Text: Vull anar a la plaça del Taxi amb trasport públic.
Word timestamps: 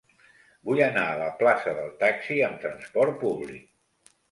Vull 0.69 0.79
anar 0.85 1.03
a 1.09 1.19
la 1.19 1.27
plaça 1.43 1.75
del 1.81 1.93
Taxi 2.01 2.41
amb 2.49 2.59
trasport 2.67 3.23
públic. 3.27 3.71